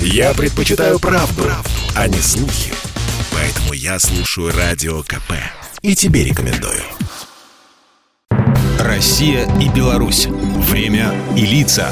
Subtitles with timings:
[0.00, 2.72] Я предпочитаю правду, правду, а не слухи.
[3.32, 5.32] Поэтому я слушаю Радио КП.
[5.82, 6.82] И тебе рекомендую.
[8.80, 10.26] Россия и Беларусь.
[10.26, 11.90] Время и лица.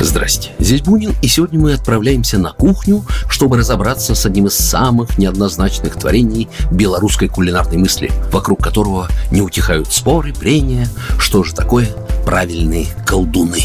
[0.00, 5.18] Здрасте, здесь Бунин, и сегодня мы отправляемся на кухню, чтобы разобраться с одним из самых
[5.18, 10.88] неоднозначных творений белорусской кулинарной мысли, вокруг которого не утихают споры, прения,
[11.18, 11.88] что же такое
[12.24, 13.60] правильные колдуны.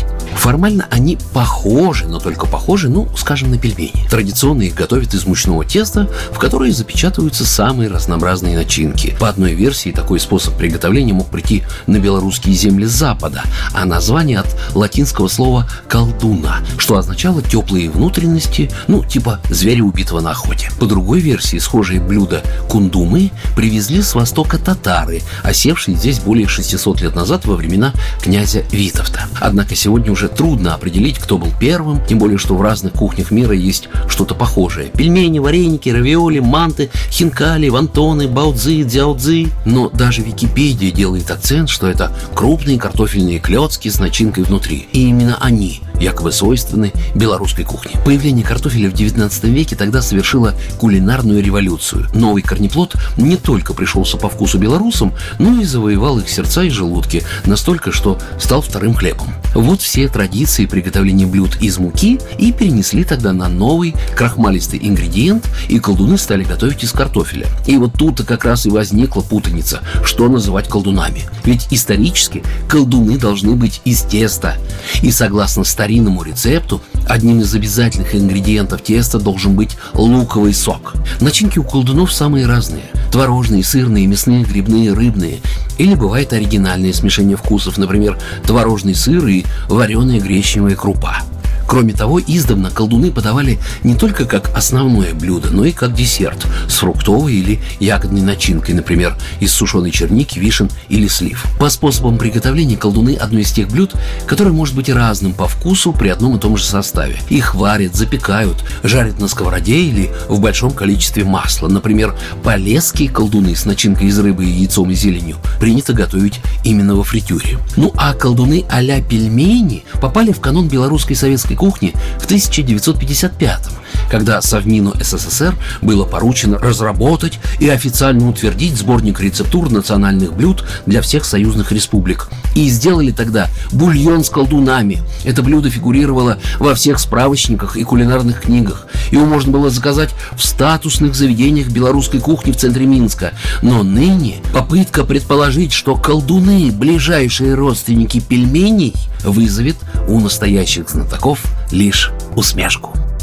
[0.45, 4.07] Формально они похожи, но только похожи, ну, скажем, на пельмени.
[4.11, 9.17] Традиционно их готовят из мучного теста, в которое запечатываются самые разнообразные начинки.
[9.19, 13.41] По одной версии такой способ приготовления мог прийти на белорусские земли Запада,
[13.73, 20.29] а название от латинского слова «колдуна», что означало теплые внутренности, ну, типа зверя, убитого на
[20.29, 20.69] охоте.
[20.79, 27.15] По другой версии, схожие блюда кундумы привезли с востока татары, осевшие здесь более 600 лет
[27.15, 29.27] назад во времена князя Витовта.
[29.41, 33.53] Однако сегодня уже трудно определить, кто был первым, тем более, что в разных кухнях мира
[33.53, 34.89] есть что-то похожее.
[34.89, 39.47] Пельмени, вареники, равиоли, манты, хинкали, вантоны, баудзы, дзяудзы.
[39.65, 44.87] Но даже Википедия делает акцент, что это крупные картофельные клетки с начинкой внутри.
[44.91, 47.91] И именно они якобы свойственны белорусской кухне.
[48.05, 52.07] Появление картофеля в 19 веке тогда совершило кулинарную революцию.
[52.13, 57.23] Новый корнеплод не только пришелся по вкусу белорусам, но и завоевал их сердца и желудки,
[57.45, 59.33] настолько, что стал вторым хлебом.
[59.53, 65.79] Вот все традиции приготовления блюд из муки и перенесли тогда на новый крахмалистый ингредиент, и
[65.79, 67.47] колдуны стали готовить из картофеля.
[67.65, 71.23] И вот тут-то как раз и возникла путаница, что называть колдунами.
[71.45, 74.57] Ведь исторически колдуны должны быть из теста.
[75.01, 75.63] И согласно
[75.95, 80.95] старинному рецепту, одним из обязательных ингредиентов теста должен быть луковый сок.
[81.21, 82.83] Начинки у колдунов самые разные.
[83.13, 85.39] Творожные, сырные, мясные, грибные, рыбные.
[85.77, 91.21] Или бывает оригинальное смешение вкусов, например, творожный сыр и вареная гречневая крупа.
[91.67, 96.77] Кроме того, издавна колдуны подавали не только как основное блюдо, но и как десерт с
[96.77, 101.45] фруктовой или ягодной начинкой, например, из сушеной черники, вишен или слив.
[101.59, 103.93] По способам приготовления колдуны– одно из тех блюд,
[104.27, 107.17] которое может быть разным по вкусу при одном и том же составе.
[107.29, 111.67] Их варят, запекают, жарят на сковороде или в большом количестве масла.
[111.67, 117.57] Например, полезские колдуны с начинкой из рыбы, яйцом и зеленью принято готовить именно во фритюре.
[117.75, 124.93] Ну а колдуны а-ля пельмени попали в канон белорусской советской кухни в 1955 когда Совмину
[124.99, 132.29] СССР было поручено разработать и официально утвердить сборник рецептур национальных блюд для всех союзных республик.
[132.55, 135.01] И сделали тогда бульон с колдунами.
[135.23, 138.87] Это блюдо фигурировало во всех справочниках и кулинарных книгах.
[139.11, 143.33] Его можно было заказать в статусных заведениях белорусской кухни в центре Минска.
[143.61, 148.93] Но ныне попытка предположить, что колдуны– ближайшие родственники пельменей,
[149.23, 149.77] вызовет
[150.07, 153.04] у настоящих знатоков лишь усмешку.